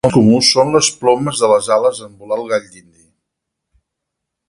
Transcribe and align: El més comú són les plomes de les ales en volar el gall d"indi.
El 0.07 0.09
més 0.09 0.13
comú 0.17 0.37
són 0.45 0.71
les 0.75 0.89
plomes 1.01 1.43
de 1.45 1.51
les 1.53 1.69
ales 1.77 2.01
en 2.09 2.17
volar 2.25 2.41
el 2.43 2.51
gall 2.55 2.67
d"indi. 2.73 3.03